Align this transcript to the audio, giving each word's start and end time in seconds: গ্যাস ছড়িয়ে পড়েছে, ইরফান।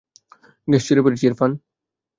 গ্যাস 0.67 0.83
ছড়িয়ে 0.87 1.05
পড়েছে, 1.05 1.25
ইরফান। 1.27 1.51